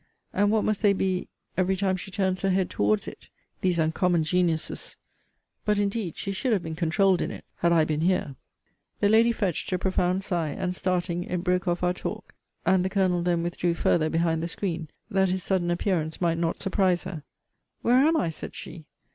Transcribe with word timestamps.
And 0.33 0.49
what 0.49 0.63
must 0.63 0.81
they 0.81 0.93
be 0.93 1.27
every 1.55 1.75
time 1.75 1.95
she 1.95 2.09
turns 2.09 2.41
her 2.41 2.49
head 2.49 2.71
towards 2.71 3.07
it? 3.07 3.29
These 3.61 3.77
uncommon 3.77 4.23
genius's 4.23 4.97
but 5.63 5.77
indeed 5.77 6.17
she 6.17 6.31
should 6.31 6.53
have 6.53 6.63
been 6.63 6.73
controuled 6.75 7.21
in 7.21 7.29
it, 7.29 7.45
had 7.57 7.71
I 7.71 7.85
been 7.85 8.01
here. 8.01 8.35
The 8.99 9.09
lady 9.09 9.31
fetched 9.31 9.71
a 9.71 9.77
profound 9.77 10.23
sigh, 10.23 10.55
and, 10.57 10.75
starting, 10.75 11.25
it 11.25 11.43
broke 11.43 11.67
off 11.67 11.83
our 11.83 11.93
talk; 11.93 12.33
and 12.65 12.83
the 12.83 12.89
Colonel 12.89 13.21
then 13.21 13.43
withdrew 13.43 13.75
farther 13.75 14.09
behind 14.09 14.41
the 14.41 14.47
screen, 14.47 14.87
that 15.11 15.29
his 15.29 15.43
sudden 15.43 15.69
appearance 15.69 16.19
might 16.19 16.39
not 16.39 16.59
surprise 16.59 17.03
her. 17.03 17.21
Where 17.83 17.97
am 17.99 18.17
I? 18.17 18.29
said 18.31 18.55
she. 18.55 18.85